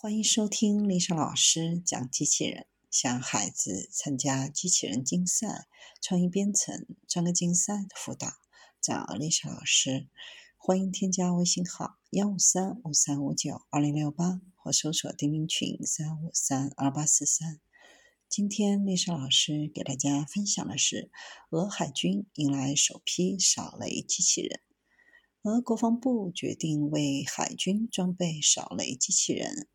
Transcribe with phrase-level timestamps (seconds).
[0.00, 5.66] 欢迎收听丽莎老师讲机器人，想孩子参加机器人竞赛、
[6.00, 8.28] 创意编程、专科竞赛的辅导，
[8.80, 10.06] 找丽莎老师。
[10.56, 17.58] 欢迎添加微信号幺五三五三五九二零六八，或搜索钉钉群三五三二八四三。
[18.28, 21.10] 今天丽莎老师给大家分享的是，
[21.50, 24.60] 俄海军迎来首批扫雷机器人。
[25.42, 29.66] 俄国防部决定为海军装备扫雷机器人。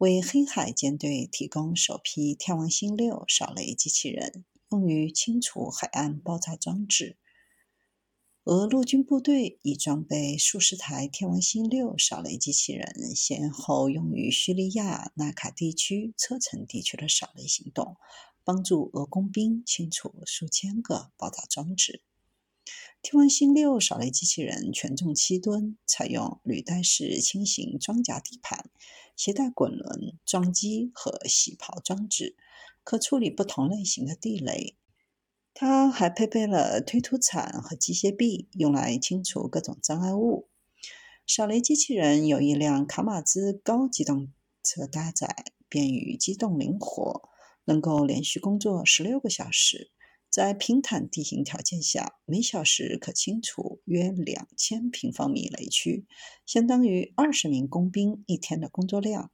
[0.00, 7.18] 为黑海舰队提供首批天王星六扫雷机器人，用于清除海岸爆炸装置。
[8.44, 17.98] 俄陆军部队已装备数十台天王星六扫雷机器人，先后用于叙利亚纳卡地区、车臣地区的扫雷行动，
[18.42, 22.00] 帮助俄工兵清除数千个爆炸装置。
[23.02, 28.70] 天王星六扫雷机器人全重七吨，采用履带式轻型装甲底盘，
[29.16, 32.36] 携带滚轮、撞击和洗刨装置，
[32.84, 34.76] 可处理不同类型的地雷。
[35.54, 40.48] 它还配备了推土铲和机械臂，用来清除各种障碍物。
[41.26, 47.28] 扫雷机器人有一辆卡马兹高机动车搭载，便于机动灵活，
[47.64, 49.90] 能够连续工作十六个小时。
[50.30, 56.06] 在平坦地形条件下，每小时可清除约两千平方米雷区，
[56.46, 59.32] 相当于二十名工兵一天的工作量。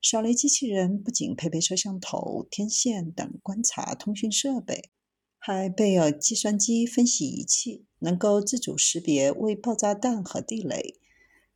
[0.00, 4.90] 扫雷机器人不仅配备摄像头、天线等观察通讯设备，
[5.38, 11.00] 还备有计算机分析仪器，能够自主识别未爆炸弹和地雷。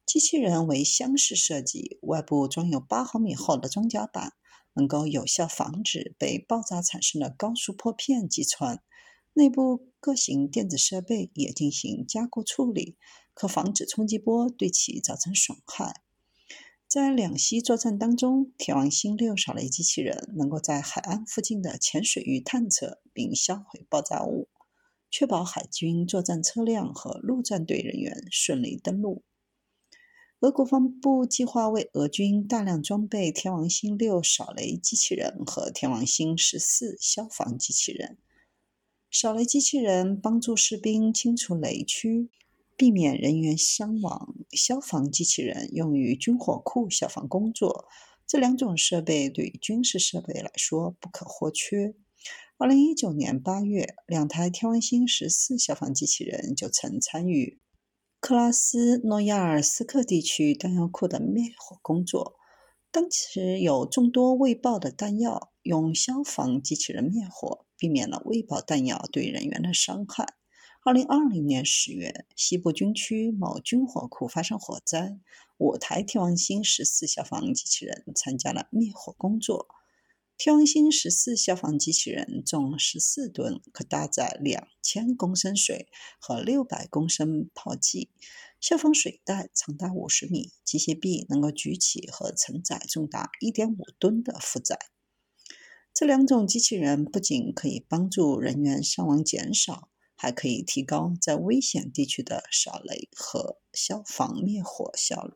[0.05, 4.33] 机器人为箱式设计，外部装有八毫米厚的装甲板。
[4.75, 8.83] 能够有效防止被爆炸产生的高速破片击穿，
[9.33, 12.97] 内部各型电子设备也进行加固处理，
[13.35, 16.03] 可防止冲击波对其造成损害。
[16.89, 24.49] 在两栖作战当中，天王星六扫雷机器人能够在海岸附近的浅水域探测并销毁爆炸物，
[25.09, 29.23] 确保海军作战车辆和陆战队人员顺利登陆。
[30.41, 38.17] 俄国防部计划为俄军大量装备天王星六扫雷机器人和天王星十四消防机器人。
[39.11, 42.31] 扫雷机器人帮助士兵清除雷区，
[42.75, 47.87] 避免人员伤亡；消防机器人用于军火库消防工作。
[48.27, 51.95] 这两种设备对于军事设备来说不可或缺。
[52.57, 57.59] 二零一九年八月，两台天王星十四消防机器人就曾参与。
[58.21, 62.37] 克拉斯诺亚尔斯克地区弹药库的灭火工作，
[62.93, 70.35] 当时有众多未爆的弹药，用消防机器人灭火，避免了未爆弹药对人员的伤害。
[70.85, 75.19] 二零二零年十月，西部军区某军火库发生火灾，
[75.57, 79.67] 五台天王星十四消防机器人参加了灭火工作。
[80.43, 85.87] 天王星十四消防机器人重十四吨，可搭载两千公升水
[86.19, 88.09] 和六百公升炮剂，
[88.59, 94.79] 消防水带长达五十米，机械臂能够举起和承载重达一点五吨的负载。
[95.93, 105.35] 这两种机器人不仅可以帮助人员伤亡减少，还可以提高在危险地区的扫雷和消防灭火效率。